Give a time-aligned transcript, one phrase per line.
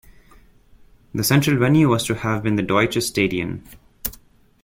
[1.13, 3.63] The central venue was to have been the Deutsches Stadion.